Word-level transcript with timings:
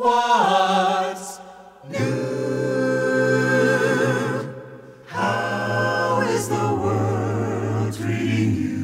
What's 0.00 1.38
new? 1.90 1.98
How 5.04 6.22
is 6.22 6.48
the 6.48 6.54
world 6.54 7.94
treating 7.94 8.54
you? 8.56 8.78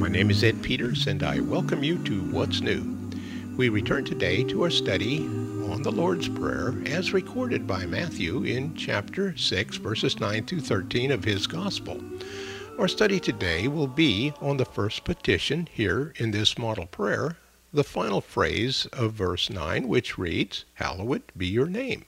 My 0.00 0.08
name 0.08 0.32
is 0.32 0.42
Ed 0.42 0.60
Peters, 0.64 1.06
and 1.06 1.22
I 1.22 1.38
welcome 1.38 1.84
you 1.84 2.02
to 2.06 2.22
What's 2.32 2.60
New. 2.60 2.98
We 3.56 3.68
return 3.68 4.04
today 4.04 4.42
to 4.42 4.64
our 4.64 4.70
study 4.70 5.20
on 5.20 5.82
the 5.84 5.92
Lord's 5.92 6.28
Prayer 6.28 6.74
as 6.86 7.12
recorded 7.12 7.68
by 7.68 7.86
Matthew 7.86 8.42
in 8.42 8.74
chapter 8.74 9.36
6, 9.36 9.76
verses 9.76 10.18
9 10.18 10.44
through 10.46 10.62
13 10.62 11.12
of 11.12 11.22
his 11.22 11.46
Gospel. 11.46 12.02
Our 12.80 12.88
study 12.88 13.20
today 13.20 13.68
will 13.68 13.86
be 13.86 14.32
on 14.40 14.56
the 14.56 14.64
first 14.64 15.04
petition 15.04 15.68
here 15.70 16.14
in 16.16 16.32
this 16.32 16.58
model 16.58 16.86
prayer, 16.86 17.36
the 17.72 17.84
final 17.84 18.20
phrase 18.20 18.86
of 18.92 19.12
verse 19.12 19.48
9, 19.48 19.86
which 19.86 20.18
reads, 20.18 20.64
Hallowed 20.74 21.22
be 21.36 21.46
your 21.46 21.66
name. 21.66 22.04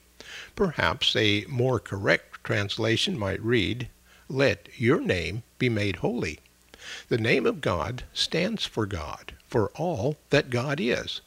Perhaps 0.55 1.15
a 1.15 1.45
more 1.47 1.79
correct 1.79 2.43
translation 2.43 3.17
might 3.17 3.41
read, 3.41 3.87
Let 4.27 4.67
your 4.77 4.99
name 4.99 5.43
be 5.57 5.69
made 5.69 5.97
holy. 5.97 6.39
The 7.07 7.17
name 7.17 7.45
of 7.45 7.61
God 7.61 8.03
stands 8.13 8.65
for 8.65 8.85
God, 8.85 9.33
for 9.47 9.69
all 9.75 10.17
that 10.31 10.49
God 10.49 10.79
is. 10.79 11.21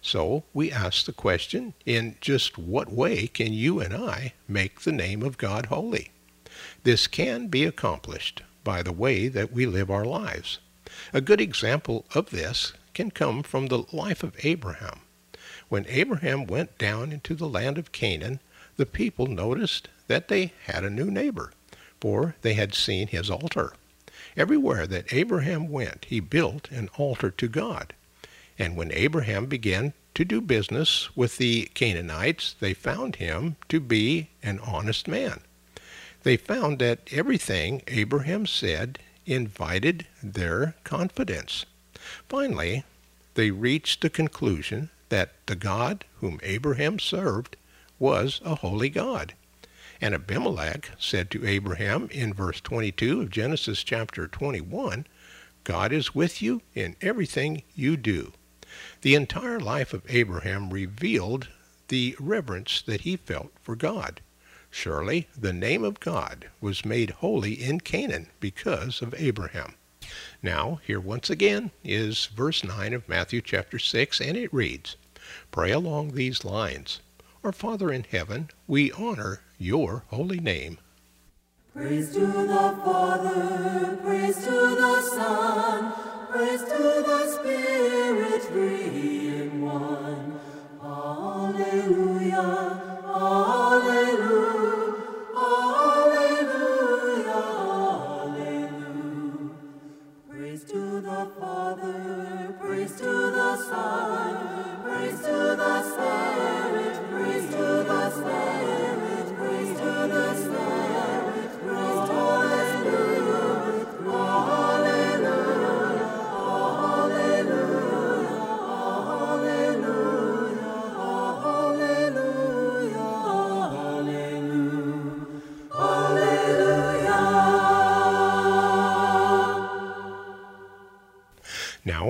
So 0.00 0.44
we 0.52 0.72
ask 0.72 1.04
the 1.04 1.12
question, 1.12 1.74
in 1.86 2.16
just 2.20 2.58
what 2.58 2.90
way 2.90 3.26
can 3.26 3.52
you 3.52 3.78
and 3.78 3.94
I 3.94 4.32
make 4.48 4.80
the 4.80 4.92
name 4.92 5.22
of 5.22 5.38
God 5.38 5.66
holy? 5.66 6.10
This 6.82 7.06
can 7.06 7.46
be 7.46 7.64
accomplished 7.64 8.42
by 8.64 8.82
the 8.82 8.92
way 8.92 9.28
that 9.28 9.52
we 9.52 9.66
live 9.66 9.90
our 9.90 10.04
lives. 10.04 10.58
A 11.12 11.20
good 11.20 11.40
example 11.40 12.04
of 12.14 12.30
this 12.30 12.72
can 12.94 13.10
come 13.10 13.42
from 13.42 13.66
the 13.66 13.84
life 13.92 14.22
of 14.22 14.36
Abraham. 14.44 15.00
When 15.68 15.86
Abraham 15.88 16.46
went 16.46 16.78
down 16.78 17.12
into 17.12 17.34
the 17.34 17.48
land 17.48 17.78
of 17.78 17.92
Canaan, 17.92 18.40
the 18.76 18.86
people 18.86 19.26
noticed 19.26 19.88
that 20.06 20.28
they 20.28 20.52
had 20.66 20.84
a 20.84 20.90
new 20.90 21.10
neighbor, 21.10 21.52
for 22.00 22.34
they 22.42 22.54
had 22.54 22.74
seen 22.74 23.08
his 23.08 23.30
altar. 23.30 23.72
Everywhere 24.36 24.86
that 24.86 25.12
Abraham 25.12 25.68
went, 25.68 26.06
he 26.08 26.20
built 26.20 26.70
an 26.70 26.88
altar 26.96 27.30
to 27.30 27.48
God. 27.48 27.94
And 28.58 28.76
when 28.76 28.92
Abraham 28.92 29.46
began 29.46 29.92
to 30.14 30.24
do 30.24 30.40
business 30.40 31.14
with 31.16 31.38
the 31.38 31.70
Canaanites, 31.74 32.54
they 32.60 32.74
found 32.74 33.16
him 33.16 33.56
to 33.68 33.80
be 33.80 34.28
an 34.42 34.58
honest 34.60 35.08
man. 35.08 35.40
They 36.22 36.36
found 36.36 36.78
that 36.78 37.00
everything 37.10 37.82
Abraham 37.88 38.46
said 38.46 38.98
invited 39.26 40.06
their 40.22 40.74
confidence. 40.84 41.66
Finally, 42.28 42.84
they 43.34 43.50
reached 43.50 44.00
the 44.00 44.10
conclusion 44.10 44.90
that 45.08 45.32
the 45.46 45.56
God 45.56 46.04
whom 46.20 46.40
Abraham 46.42 46.98
served 46.98 47.56
was 47.98 48.40
a 48.44 48.56
holy 48.56 48.88
God. 48.88 49.34
And 50.00 50.14
Abimelech 50.14 50.90
said 50.98 51.30
to 51.30 51.46
Abraham 51.46 52.08
in 52.10 52.34
verse 52.34 52.60
22 52.60 53.20
of 53.20 53.30
Genesis 53.30 53.84
chapter 53.84 54.26
21, 54.26 55.06
God 55.64 55.92
is 55.92 56.14
with 56.14 56.42
you 56.42 56.62
in 56.74 56.96
everything 57.00 57.62
you 57.76 57.96
do. 57.96 58.32
The 59.02 59.14
entire 59.14 59.60
life 59.60 59.92
of 59.92 60.02
Abraham 60.08 60.70
revealed 60.70 61.48
the 61.88 62.16
reverence 62.18 62.82
that 62.82 63.02
he 63.02 63.16
felt 63.16 63.52
for 63.62 63.76
God. 63.76 64.20
Surely 64.70 65.28
the 65.38 65.52
name 65.52 65.84
of 65.84 66.00
God 66.00 66.48
was 66.60 66.84
made 66.84 67.10
holy 67.10 67.52
in 67.52 67.80
Canaan 67.80 68.28
because 68.40 69.02
of 69.02 69.14
Abraham. 69.18 69.74
Now, 70.42 70.80
here 70.86 71.00
once 71.00 71.30
again 71.30 71.70
is 71.84 72.26
verse 72.26 72.64
9 72.64 72.92
of 72.94 73.08
Matthew 73.08 73.40
chapter 73.40 73.78
6, 73.78 74.20
and 74.20 74.36
it 74.36 74.52
reads, 74.52 74.96
Pray 75.50 75.70
along 75.70 76.12
these 76.12 76.44
lines. 76.44 77.00
Our 77.44 77.52
Father 77.52 77.92
in 77.92 78.04
heaven, 78.04 78.50
we 78.66 78.92
honor 78.92 79.40
your 79.58 80.04
holy 80.08 80.40
name. 80.40 80.78
Praise 81.74 82.12
to 82.12 82.20
the 82.20 82.78
Father, 82.84 83.96
praise 84.02 84.36
to 84.44 84.50
the 84.50 85.00
Son, 85.00 85.92
praise 86.30 86.62
to 86.62 87.02
the 87.06 87.38
Spirit, 87.38 88.42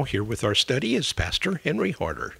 Here 0.04 0.24
with 0.24 0.42
our 0.42 0.54
study 0.54 0.94
is 0.94 1.12
Pastor 1.12 1.60
Henry 1.62 1.92
Harder. 1.92 2.34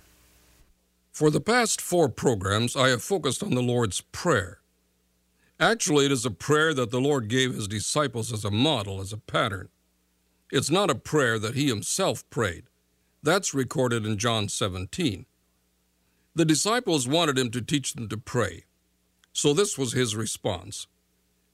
For 1.13 1.31
the 1.31 1.41
past 1.41 1.81
four 1.81 2.09
programs, 2.09 2.75
I 2.75 2.89
have 2.89 3.03
focused 3.03 3.43
on 3.43 3.55
the 3.55 3.63
Lord's 3.63 4.01
Prayer. 4.01 4.61
Actually, 5.61 6.07
it 6.07 6.13
is 6.13 6.27
a 6.27 6.31
prayer 6.31 6.75
that 6.75 6.91
the 6.91 7.01
Lord 7.01 7.29
gave 7.29 7.55
his 7.55 7.69
disciples 7.69 8.33
as 8.33 8.45
a 8.45 8.51
model, 8.51 9.01
as 9.01 9.13
a 9.13 9.19
pattern. 9.19 9.69
It's 10.51 10.71
not 10.71 10.91
a 10.91 10.95
prayer 10.95 11.39
that 11.39 11.55
he 11.55 11.69
himself 11.69 12.29
prayed. 12.31 12.65
That's 13.23 13.55
recorded 13.55 14.05
in 14.05 14.19
John 14.19 14.49
17. 14.49 15.27
The 16.35 16.45
disciples 16.45 17.07
wanted 17.07 17.39
him 17.39 17.51
to 17.53 17.61
teach 17.61 17.95
them 17.95 18.09
to 18.09 18.17
pray, 18.17 18.65
so 19.33 19.55
this 19.55 19.79
was 19.79 19.93
his 19.93 20.17
response. 20.17 20.87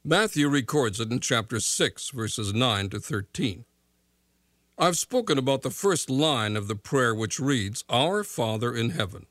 Matthew 0.04 0.48
records 0.48 1.00
it 1.00 1.12
in 1.12 1.20
chapter 1.20 1.60
6, 1.60 2.10
verses 2.10 2.54
9 2.54 2.88
to 2.90 3.00
13. 3.00 3.64
I've 4.80 4.96
spoken 4.96 5.38
about 5.38 5.62
the 5.62 5.70
first 5.70 6.08
line 6.08 6.56
of 6.56 6.68
the 6.68 6.76
prayer, 6.76 7.12
which 7.12 7.40
reads, 7.40 7.82
Our 7.88 8.22
Father 8.22 8.72
in 8.72 8.90
heaven. 8.90 9.26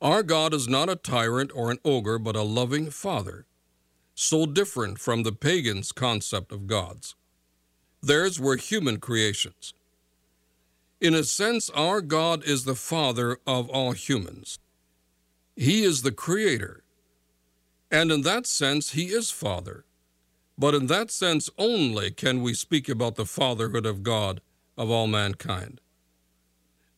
Our 0.00 0.22
God 0.22 0.54
is 0.54 0.68
not 0.68 0.88
a 0.88 0.94
tyrant 0.94 1.50
or 1.52 1.72
an 1.72 1.78
ogre, 1.84 2.20
but 2.20 2.36
a 2.36 2.42
loving 2.42 2.90
Father, 2.90 3.44
so 4.14 4.46
different 4.46 5.00
from 5.00 5.24
the 5.24 5.32
pagans' 5.32 5.90
concept 5.90 6.52
of 6.52 6.68
gods. 6.68 7.16
Theirs 8.00 8.38
were 8.38 8.56
human 8.56 9.00
creations. 9.00 9.74
In 11.00 11.12
a 11.12 11.24
sense, 11.24 11.68
our 11.70 12.00
God 12.00 12.44
is 12.44 12.64
the 12.64 12.76
Father 12.76 13.38
of 13.48 13.68
all 13.68 13.92
humans. 13.92 14.60
He 15.56 15.82
is 15.82 16.02
the 16.02 16.12
Creator. 16.12 16.84
And 17.90 18.12
in 18.12 18.22
that 18.22 18.46
sense, 18.46 18.90
He 18.90 19.06
is 19.06 19.32
Father. 19.32 19.84
But 20.56 20.74
in 20.74 20.86
that 20.86 21.10
sense 21.10 21.50
only 21.58 22.10
can 22.10 22.42
we 22.42 22.54
speak 22.54 22.88
about 22.88 23.16
the 23.16 23.26
fatherhood 23.26 23.86
of 23.86 24.02
God 24.02 24.40
of 24.76 24.90
all 24.90 25.06
mankind. 25.06 25.80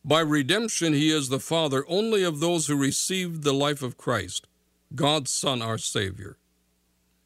By 0.05 0.21
redemption, 0.21 0.93
He 0.93 1.11
is 1.11 1.29
the 1.29 1.39
Father 1.39 1.83
only 1.87 2.23
of 2.23 2.39
those 2.39 2.67
who 2.67 2.77
received 2.77 3.43
the 3.43 3.53
life 3.53 3.81
of 3.81 3.97
Christ, 3.97 4.47
God's 4.95 5.31
Son, 5.31 5.61
our 5.61 5.77
Savior. 5.77 6.37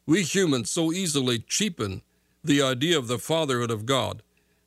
We 0.04 0.22
humans 0.22 0.70
so 0.70 0.92
easily 0.92 1.38
cheapen 1.38 2.02
the 2.42 2.60
idea 2.60 2.98
of 2.98 3.06
the 3.06 3.20
fatherhood 3.20 3.70
of 3.70 3.86
God 3.86 4.22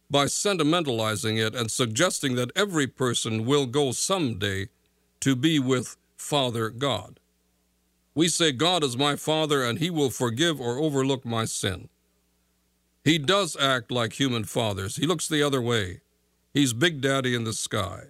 by 0.09 0.26
sentimentalizing 0.26 1.38
it 1.38 1.53
and 1.56 1.70
suggesting 1.70 2.36
that 2.36 2.52
every 2.56 2.88
person 2.88 3.46
will 3.46 3.66
go 3.66 3.91
someday 3.91 4.70
to 5.20 5.35
be 5.35 5.59
with 5.59 5.97
Father 6.16 6.70
God. 6.70 7.20
We 8.16 8.29
say, 8.29 8.53
God 8.53 8.84
is 8.84 8.97
my 8.97 9.17
Father 9.17 9.64
and 9.64 9.79
He 9.79 9.90
will 9.90 10.09
forgive 10.09 10.59
or 10.59 10.79
overlook 10.79 11.26
my 11.26 11.44
sin. 11.46 11.90
He 13.03 13.20
does 13.20 13.56
act 13.58 13.91
like 13.91 14.14
human 14.14 14.46
fathers. 14.46 14.96
He 14.96 15.06
looks 15.06 15.28
the 15.28 15.44
other 15.44 15.62
way. 15.62 16.00
He's 16.53 16.73
Big 16.73 17.02
Daddy 17.02 17.35
in 17.35 17.44
the 17.44 17.53
sky. 17.53 18.06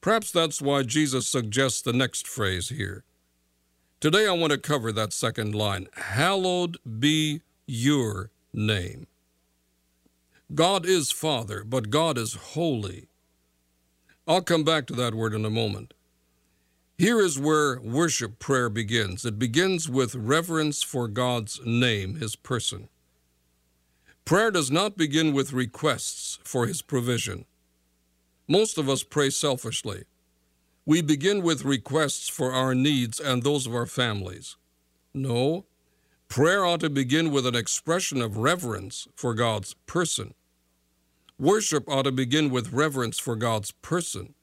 Perhaps 0.00 0.32
that's 0.32 0.60
why 0.60 0.82
Jesus 0.82 1.28
suggests 1.28 1.80
the 1.80 1.92
next 1.92 2.26
phrase 2.26 2.70
here. 2.70 3.04
Today 4.00 4.26
I 4.26 4.32
want 4.32 4.50
to 4.52 4.58
cover 4.58 4.92
that 4.92 5.12
second 5.12 5.54
line 5.54 5.86
Hallowed 5.94 6.78
be 6.98 7.42
your 7.66 8.30
name. 8.52 9.06
God 10.52 10.84
is 10.84 11.12
Father, 11.12 11.62
but 11.64 11.90
God 11.90 12.18
is 12.18 12.34
holy. 12.34 13.08
I'll 14.26 14.42
come 14.42 14.64
back 14.64 14.86
to 14.88 14.94
that 14.94 15.14
word 15.14 15.34
in 15.34 15.44
a 15.44 15.50
moment. 15.50 15.94
Here 17.00 17.18
is 17.18 17.38
where 17.38 17.80
worship 17.80 18.38
prayer 18.38 18.68
begins. 18.68 19.24
It 19.24 19.38
begins 19.38 19.88
with 19.88 20.14
reverence 20.14 20.82
for 20.82 21.08
God's 21.08 21.58
name, 21.64 22.16
His 22.16 22.36
person. 22.36 22.90
Prayer 24.26 24.50
does 24.50 24.70
not 24.70 24.98
begin 24.98 25.32
with 25.32 25.54
requests 25.54 26.38
for 26.44 26.66
His 26.66 26.82
provision. 26.82 27.46
Most 28.46 28.76
of 28.76 28.86
us 28.90 29.02
pray 29.02 29.30
selfishly. 29.30 30.04
we 30.84 31.00
begin 31.00 31.42
with 31.42 31.64
requests 31.64 32.28
for 32.28 32.52
our 32.52 32.74
needs 32.74 33.18
and 33.18 33.42
those 33.42 33.66
of 33.66 33.74
our 33.74 33.86
families. 33.86 34.58
No, 35.14 35.64
prayer 36.28 36.66
ought 36.66 36.80
to 36.80 36.90
begin 36.90 37.30
with 37.30 37.46
an 37.46 37.56
expression 37.56 38.20
of 38.20 38.36
reverence 38.36 39.08
for 39.16 39.32
God's 39.32 39.72
person. 39.86 40.34
Worship 41.38 41.88
ought 41.88 42.02
to 42.02 42.12
begin 42.12 42.50
with 42.50 42.74
reverence 42.74 43.18
for 43.18 43.36
God's 43.36 43.70
person. 43.70 44.34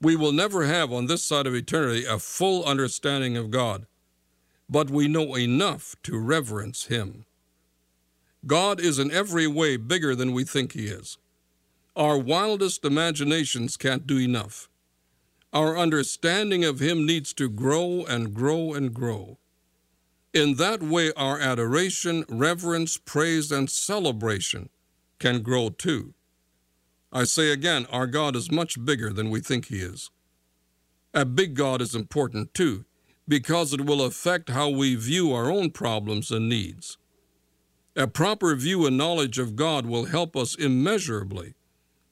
We 0.00 0.16
will 0.16 0.32
never 0.32 0.66
have 0.66 0.92
on 0.92 1.06
this 1.06 1.22
side 1.22 1.46
of 1.46 1.54
eternity 1.54 2.04
a 2.04 2.18
full 2.18 2.64
understanding 2.64 3.36
of 3.36 3.50
God, 3.50 3.86
but 4.68 4.90
we 4.90 5.08
know 5.08 5.36
enough 5.36 5.96
to 6.02 6.18
reverence 6.18 6.86
Him. 6.86 7.24
God 8.46 8.80
is 8.80 8.98
in 8.98 9.10
every 9.10 9.46
way 9.46 9.76
bigger 9.76 10.14
than 10.14 10.32
we 10.32 10.44
think 10.44 10.72
He 10.72 10.86
is. 10.86 11.18
Our 11.96 12.18
wildest 12.18 12.84
imaginations 12.84 13.76
can't 13.76 14.06
do 14.06 14.18
enough. 14.18 14.68
Our 15.52 15.78
understanding 15.78 16.64
of 16.64 16.80
Him 16.80 17.06
needs 17.06 17.32
to 17.34 17.48
grow 17.48 18.04
and 18.04 18.34
grow 18.34 18.74
and 18.74 18.92
grow. 18.92 19.38
In 20.34 20.56
that 20.56 20.82
way, 20.82 21.12
our 21.16 21.38
adoration, 21.38 22.24
reverence, 22.28 22.98
praise, 22.98 23.52
and 23.52 23.70
celebration 23.70 24.68
can 25.20 25.42
grow 25.42 25.68
too. 25.68 26.12
I 27.16 27.22
say 27.22 27.52
again, 27.52 27.86
our 27.92 28.08
God 28.08 28.34
is 28.34 28.50
much 28.50 28.84
bigger 28.84 29.12
than 29.12 29.30
we 29.30 29.40
think 29.40 29.66
He 29.66 29.76
is. 29.76 30.10
A 31.14 31.24
big 31.24 31.54
God 31.54 31.80
is 31.80 31.94
important 31.94 32.52
too, 32.54 32.86
because 33.28 33.72
it 33.72 33.86
will 33.86 34.02
affect 34.02 34.50
how 34.50 34.68
we 34.68 34.96
view 34.96 35.32
our 35.32 35.48
own 35.48 35.70
problems 35.70 36.32
and 36.32 36.48
needs. 36.48 36.98
A 37.94 38.08
proper 38.08 38.56
view 38.56 38.84
and 38.84 38.98
knowledge 38.98 39.38
of 39.38 39.54
God 39.54 39.86
will 39.86 40.06
help 40.06 40.36
us 40.36 40.56
immeasurably 40.56 41.54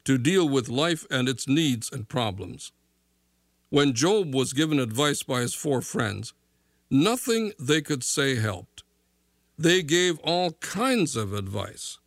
to 0.04 0.18
deal 0.18 0.48
with 0.48 0.68
life 0.68 1.04
and 1.10 1.28
its 1.28 1.48
needs 1.48 1.90
and 1.90 2.08
problems. 2.08 2.70
When 3.70 3.94
Job 3.94 4.32
was 4.32 4.52
given 4.52 4.78
advice 4.78 5.24
by 5.24 5.40
his 5.40 5.54
four 5.54 5.80
friends, 5.80 6.32
nothing 6.88 7.52
they 7.58 7.80
could 7.80 8.04
say 8.04 8.36
helped. 8.36 8.84
They 9.58 9.82
gave 9.82 10.20
all 10.20 10.52
kinds 10.60 11.16
of 11.16 11.32
advice, 11.32 11.98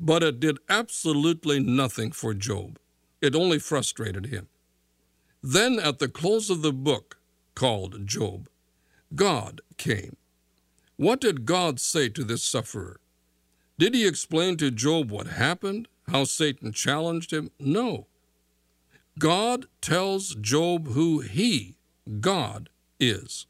but 0.00 0.22
it 0.22 0.40
did 0.40 0.58
absolutely 0.68 1.60
nothing 1.60 2.10
for 2.10 2.32
Job. 2.32 2.78
It 3.20 3.36
only 3.36 3.58
frustrated 3.58 4.26
him. 4.26 4.48
Then, 5.42 5.78
at 5.78 5.98
the 5.98 6.08
close 6.08 6.48
of 6.48 6.62
the 6.62 6.72
book 6.72 7.18
called 7.54 8.06
Job, 8.06 8.48
God 9.14 9.60
came. 9.76 10.16
What 10.96 11.20
did 11.20 11.44
God 11.44 11.78
say 11.78 12.08
to 12.10 12.24
this 12.24 12.42
sufferer? 12.42 13.00
Did 13.78 13.94
he 13.94 14.06
explain 14.06 14.56
to 14.58 14.70
Job 14.70 15.10
what 15.10 15.26
happened, 15.26 15.88
how 16.08 16.24
Satan 16.24 16.72
challenged 16.72 17.32
him? 17.32 17.50
No. 17.58 18.06
God 19.18 19.66
tells 19.80 20.34
Job 20.34 20.88
who 20.88 21.20
he, 21.20 21.76
God, 22.20 22.70
is. 22.98 23.46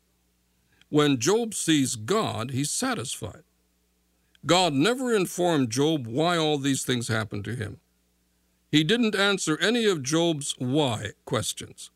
When 0.88 1.18
Job 1.18 1.54
sees 1.54 1.94
God, 1.94 2.50
he's 2.50 2.70
satisfied. 2.70 3.42
God 4.46 4.72
never 4.72 5.14
informed 5.14 5.70
Job 5.70 6.06
why 6.06 6.36
all 6.36 6.58
these 6.58 6.82
things 6.82 7.08
happened 7.08 7.44
to 7.44 7.54
him. 7.54 7.78
He 8.70 8.84
didn't 8.84 9.16
answer 9.16 9.58
any 9.58 9.84
of 9.86 10.02
Job's 10.02 10.54
why 10.58 11.12
questions, 11.24 11.90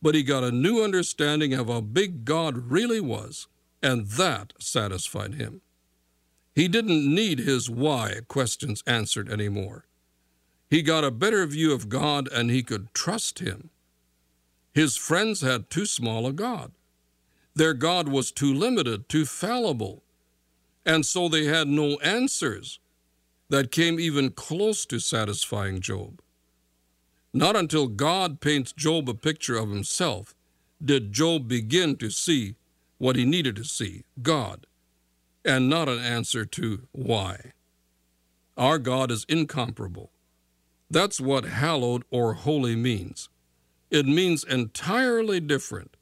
but 0.00 0.14
he 0.14 0.22
got 0.22 0.44
a 0.44 0.52
new 0.52 0.84
understanding 0.84 1.54
of 1.54 1.68
how 1.68 1.80
big 1.80 2.24
God 2.24 2.70
really 2.70 3.00
was 3.00 3.48
and 3.82 4.06
that 4.08 4.52
satisfied 4.58 5.34
him. 5.34 5.62
He 6.54 6.68
didn't 6.68 7.14
need 7.14 7.40
his 7.40 7.68
why 7.68 8.20
questions 8.28 8.82
answered 8.86 9.28
anymore. 9.28 9.86
He 10.68 10.82
got 10.82 11.04
a 11.04 11.10
better 11.10 11.46
view 11.46 11.72
of 11.72 11.88
God 11.88 12.28
and 12.32 12.50
he 12.50 12.62
could 12.62 12.92
trust 12.94 13.40
him. 13.40 13.70
His 14.72 14.96
friends 14.96 15.40
had 15.40 15.70
too 15.70 15.86
small 15.86 16.26
a 16.26 16.32
God. 16.32 16.72
Their 17.54 17.72
God 17.74 18.08
was 18.08 18.32
too 18.32 18.52
limited, 18.52 19.08
too 19.08 19.24
fallible, 19.24 20.02
and 20.86 21.04
so 21.04 21.28
they 21.28 21.44
had 21.44 21.66
no 21.66 21.96
answers 21.96 22.78
that 23.50 23.72
came 23.72 23.98
even 24.00 24.30
close 24.30 24.86
to 24.86 25.00
satisfying 25.00 25.80
Job. 25.80 26.20
Not 27.34 27.56
until 27.56 27.88
God 27.88 28.40
paints 28.40 28.72
Job 28.72 29.08
a 29.08 29.14
picture 29.14 29.56
of 29.56 29.68
himself 29.68 30.34
did 30.82 31.12
Job 31.12 31.48
begin 31.48 31.96
to 31.96 32.08
see 32.08 32.54
what 32.98 33.16
he 33.16 33.24
needed 33.24 33.56
to 33.56 33.64
see 33.64 34.04
God, 34.22 34.66
and 35.44 35.68
not 35.68 35.88
an 35.88 35.98
answer 35.98 36.46
to 36.46 36.88
why. 36.92 37.52
Our 38.56 38.78
God 38.78 39.10
is 39.10 39.26
incomparable. 39.28 40.10
That's 40.90 41.20
what 41.20 41.44
hallowed 41.44 42.04
or 42.10 42.34
holy 42.34 42.76
means. 42.76 43.28
It 43.90 44.06
means 44.06 44.44
entirely 44.44 45.40
different, 45.40 45.96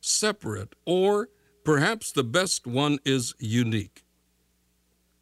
separate, 0.00 0.74
or 0.84 1.30
perhaps 1.64 2.12
the 2.12 2.24
best 2.24 2.66
one 2.66 2.98
is 3.04 3.34
unique. 3.38 4.05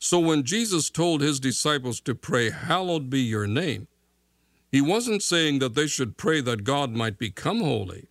So 0.04 0.20
when 0.20 0.42
Jesus 0.42 0.90
told 0.90 1.22
his 1.22 1.40
disciples 1.40 1.98
to 2.02 2.14
pray, 2.14 2.50
Hallowed 2.50 3.08
be 3.08 3.22
your 3.22 3.46
name, 3.46 3.88
he 4.70 4.82
wasn't 4.82 5.22
saying 5.22 5.60
that 5.60 5.74
they 5.74 5.86
should 5.86 6.18
pray 6.18 6.42
that 6.42 6.62
God 6.62 6.90
might 6.90 7.18
become 7.18 7.62
holy 7.62 8.08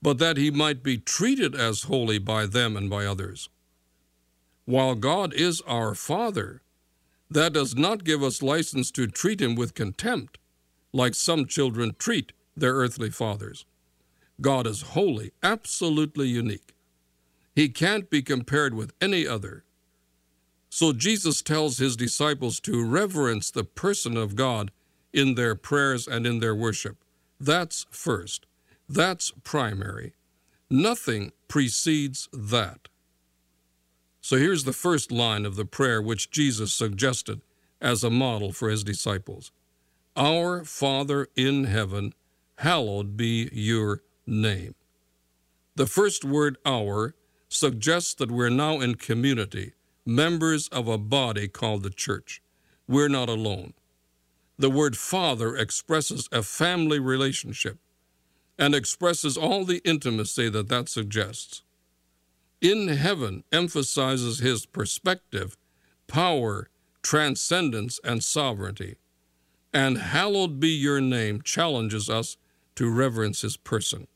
but 0.00 0.18
that 0.18 0.36
he 0.36 0.48
might 0.48 0.80
be 0.82 0.96
treated 0.96 1.56
as 1.56 1.82
holy 1.82 2.18
by 2.18 2.46
them 2.46 2.76
and 2.76 2.88
by 2.88 3.04
others. 3.04 3.48
While 4.64 4.94
God 4.94 5.34
is 5.34 5.60
our 5.62 5.92
Father, 5.92 6.62
that 7.28 7.52
does 7.52 7.74
not 7.74 8.04
give 8.04 8.22
us 8.22 8.40
license 8.40 8.92
to 8.92 9.08
treat 9.08 9.40
him 9.40 9.56
with 9.56 9.74
contempt, 9.74 10.38
like 10.92 11.14
some 11.14 11.46
children 11.46 11.96
treat 11.98 12.32
their 12.56 12.74
earthly 12.74 13.10
fathers. 13.10 13.64
God 14.40 14.68
is 14.68 14.94
holy, 14.94 15.32
absolutely 15.42 16.28
unique. 16.28 16.74
He 17.56 17.68
can't 17.68 18.08
be 18.08 18.22
compared 18.22 18.72
with 18.72 18.92
any 19.00 19.26
other. 19.26 19.64
So 20.70 20.92
Jesus 20.92 21.42
tells 21.42 21.78
his 21.78 21.96
disciples 21.96 22.60
to 22.60 22.84
reverence 22.84 23.50
the 23.50 23.64
person 23.64 24.16
of 24.16 24.36
God 24.36 24.70
in 25.12 25.34
their 25.34 25.54
prayers 25.54 26.06
and 26.06 26.26
in 26.26 26.40
their 26.40 26.54
worship. 26.54 26.98
That's 27.40 27.86
first. 27.90 28.46
That's 28.88 29.32
primary. 29.44 30.14
Nothing 30.70 31.32
precedes 31.46 32.28
that. 32.32 32.88
So 34.20 34.36
here's 34.36 34.64
the 34.64 34.72
first 34.72 35.10
line 35.10 35.46
of 35.46 35.56
the 35.56 35.64
prayer 35.64 36.02
which 36.02 36.30
Jesus 36.30 36.74
suggested 36.74 37.40
as 37.80 38.04
a 38.04 38.10
model 38.10 38.52
for 38.52 38.68
his 38.68 38.84
disciples 38.84 39.52
Our 40.16 40.64
Father 40.64 41.28
in 41.36 41.64
heaven, 41.64 42.12
hallowed 42.56 43.16
be 43.16 43.48
your 43.52 44.02
name. 44.26 44.74
The 45.76 45.86
first 45.86 46.24
word, 46.24 46.58
our, 46.66 47.14
suggests 47.48 48.14
that 48.14 48.30
we're 48.30 48.50
now 48.50 48.80
in 48.80 48.96
community, 48.96 49.72
members 50.08 50.68
of 50.68 50.88
a 50.88 50.96
body 50.96 51.46
called 51.46 51.82
the 51.82 51.90
church. 51.90 52.40
We're 52.88 53.10
not 53.10 53.28
alone. 53.28 53.74
The 54.58 54.70
word 54.70 54.96
Father 54.96 55.54
expresses 55.54 56.28
a 56.32 56.42
family 56.42 56.98
relationship 56.98 57.78
and 58.58 58.74
expresses 58.74 59.36
all 59.36 59.64
the 59.64 59.82
intimacy 59.84 60.48
that 60.48 60.68
that 60.68 60.88
suggests. 60.88 61.62
In 62.62 62.88
heaven 62.88 63.44
emphasizes 63.52 64.38
his 64.38 64.64
perspective, 64.64 65.56
power, 66.06 66.70
transcendence, 67.02 68.00
and 68.02 68.24
sovereignty. 68.24 68.96
And 69.74 69.98
hallowed 69.98 70.58
be 70.58 70.70
your 70.70 71.02
name 71.02 71.42
challenges 71.42 72.08
us 72.08 72.38
to 72.76 72.90
reverence 72.90 73.42
his 73.42 73.58
person. 73.58 74.08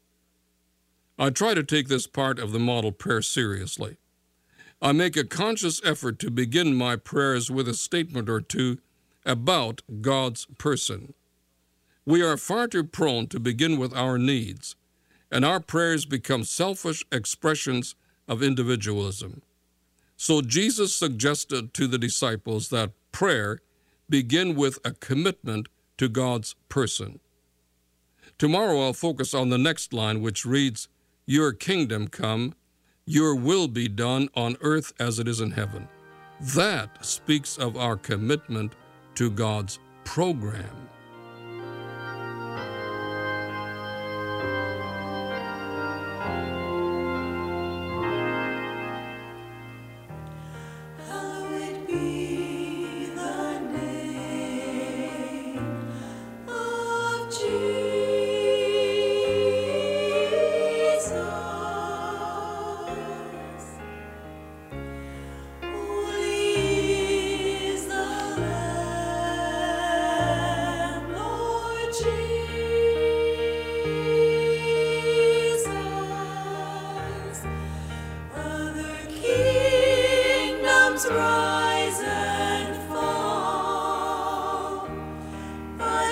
I 1.18 1.28
try 1.28 1.52
to 1.52 1.62
take 1.62 1.88
this 1.88 2.06
part 2.06 2.38
of 2.38 2.52
the 2.52 2.58
model 2.58 2.92
prayer 2.92 3.20
seriously. 3.20 3.98
I 4.84 4.90
make 4.90 5.16
a 5.16 5.22
conscious 5.22 5.80
effort 5.84 6.18
to 6.18 6.30
begin 6.30 6.74
my 6.74 6.96
prayers 6.96 7.48
with 7.48 7.68
a 7.68 7.74
statement 7.74 8.28
or 8.28 8.40
two 8.40 8.78
about 9.24 9.80
God's 10.00 10.46
person. 10.58 11.14
We 12.04 12.20
are 12.20 12.36
far 12.36 12.66
too 12.66 12.82
prone 12.82 13.28
to 13.28 13.38
begin 13.38 13.78
with 13.78 13.94
our 13.94 14.18
needs, 14.18 14.74
and 15.30 15.44
our 15.44 15.60
prayers 15.60 16.04
become 16.04 16.42
selfish 16.42 17.04
expressions 17.12 17.94
of 18.26 18.42
individualism. 18.42 19.42
So 20.16 20.42
Jesus 20.42 20.92
suggested 20.96 21.72
to 21.74 21.86
the 21.86 21.98
disciples 21.98 22.68
that 22.70 22.90
prayer 23.12 23.60
begin 24.10 24.56
with 24.56 24.80
a 24.84 24.90
commitment 24.90 25.68
to 25.98 26.08
God's 26.08 26.56
person. 26.68 27.20
Tomorrow 28.36 28.80
I'll 28.80 28.92
focus 28.94 29.32
on 29.32 29.50
the 29.50 29.58
next 29.58 29.92
line, 29.92 30.22
which 30.22 30.44
reads, 30.44 30.88
Your 31.24 31.52
kingdom 31.52 32.08
come, 32.08 32.54
your 33.06 33.34
will 33.34 33.68
be 33.68 33.88
done 33.88 34.28
on 34.34 34.56
earth 34.60 34.92
as 35.00 35.18
it 35.18 35.26
is 35.26 35.40
in 35.40 35.50
heaven. 35.50 35.88
That 36.54 37.04
speaks 37.04 37.56
of 37.58 37.76
our 37.76 37.96
commitment 37.96 38.74
to 39.16 39.30
God's 39.30 39.78
program. 40.04 40.88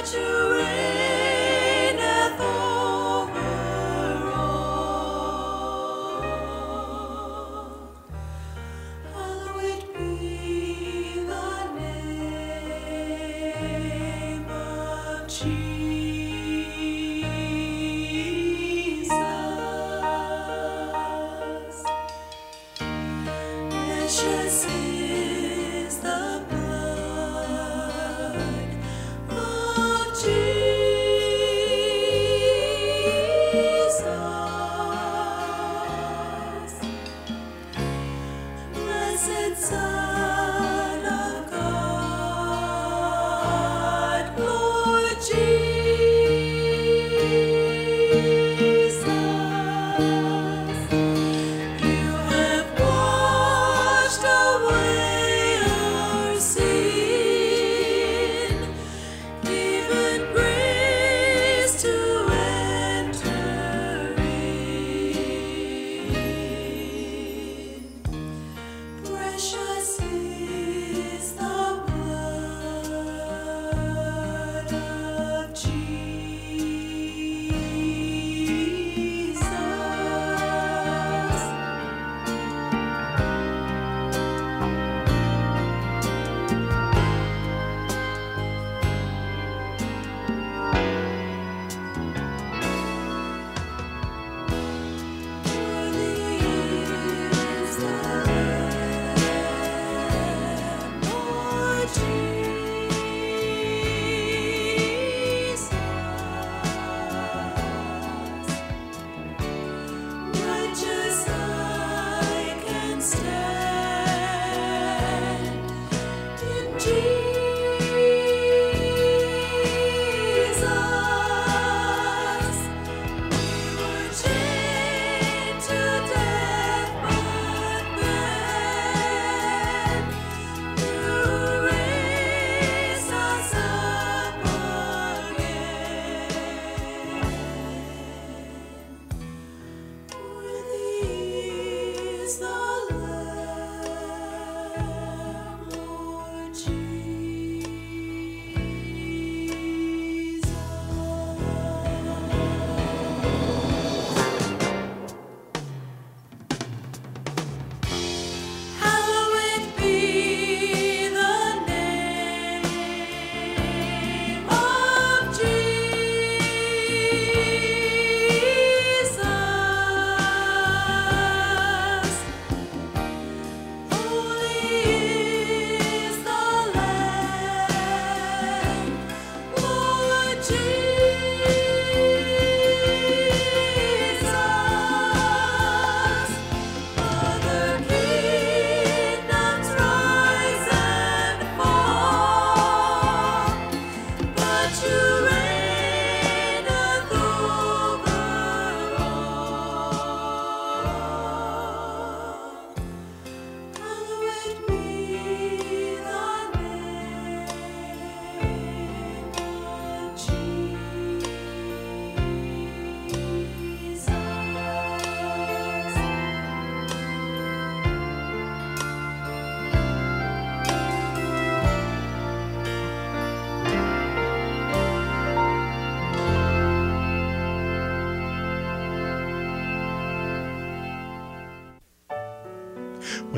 you 0.01 0.40